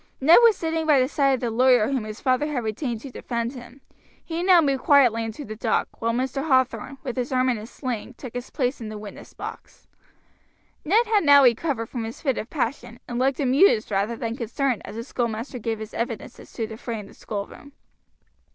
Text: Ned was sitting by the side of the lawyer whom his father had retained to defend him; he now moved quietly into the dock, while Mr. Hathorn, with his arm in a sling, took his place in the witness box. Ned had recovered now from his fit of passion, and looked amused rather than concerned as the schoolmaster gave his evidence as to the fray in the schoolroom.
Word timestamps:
Ned 0.19 0.39
was 0.41 0.57
sitting 0.57 0.87
by 0.87 0.99
the 0.99 1.07
side 1.07 1.33
of 1.35 1.41
the 1.41 1.51
lawyer 1.51 1.87
whom 1.89 2.05
his 2.05 2.19
father 2.19 2.47
had 2.47 2.63
retained 2.63 3.01
to 3.01 3.11
defend 3.11 3.53
him; 3.53 3.81
he 4.25 4.41
now 4.41 4.59
moved 4.59 4.81
quietly 4.83 5.23
into 5.23 5.45
the 5.45 5.55
dock, 5.55 5.89
while 6.01 6.11
Mr. 6.11 6.47
Hathorn, 6.47 6.97
with 7.03 7.15
his 7.17 7.31
arm 7.31 7.49
in 7.49 7.59
a 7.59 7.67
sling, 7.67 8.15
took 8.15 8.33
his 8.33 8.49
place 8.49 8.81
in 8.81 8.89
the 8.89 8.97
witness 8.97 9.35
box. 9.35 9.87
Ned 10.83 11.05
had 11.05 11.39
recovered 11.43 11.83
now 11.83 11.91
from 11.91 12.03
his 12.05 12.19
fit 12.19 12.39
of 12.39 12.49
passion, 12.49 12.99
and 13.07 13.19
looked 13.19 13.39
amused 13.39 13.91
rather 13.91 14.15
than 14.15 14.35
concerned 14.35 14.81
as 14.85 14.95
the 14.95 15.03
schoolmaster 15.03 15.59
gave 15.59 15.77
his 15.77 15.93
evidence 15.93 16.39
as 16.39 16.51
to 16.53 16.65
the 16.65 16.77
fray 16.77 16.99
in 16.99 17.05
the 17.05 17.13
schoolroom. 17.13 17.73